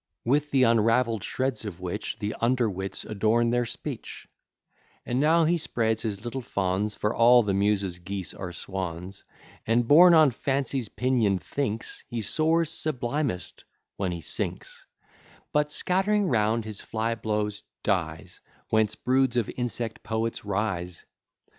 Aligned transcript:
With 0.25 0.49
the 0.49 0.63
unravell'd 0.63 1.23
shreds 1.23 1.63
of 1.63 1.79
which 1.79 2.17
The 2.17 2.33
under 2.41 2.67
wits 2.67 3.05
adorn 3.05 3.51
their 3.51 3.67
speech: 3.67 4.27
And 5.05 5.19
now 5.19 5.45
he 5.45 5.57
spreads 5.59 6.01
his 6.01 6.25
little 6.25 6.41
fans, 6.41 6.95
(For 6.95 7.13
all 7.15 7.43
the 7.43 7.53
Muses 7.53 7.99
Geese 7.99 8.33
are 8.33 8.51
Swans) 8.51 9.23
And 9.67 9.87
borne 9.87 10.15
on 10.15 10.31
Fancy's 10.31 10.89
pinions, 10.89 11.43
thinks 11.43 12.03
He 12.07 12.19
soars 12.21 12.71
sublimest 12.71 13.63
when 13.95 14.11
he 14.11 14.21
sinks: 14.21 14.87
But 15.53 15.67
scatt'ring 15.69 16.25
round 16.29 16.65
his 16.65 16.81
fly 16.81 17.13
blows, 17.13 17.61
dies; 17.83 18.39
Whence 18.69 18.95
broods 18.95 19.37
of 19.37 19.51
insect 19.55 20.01
poets 20.01 20.43
rise. 20.43 21.05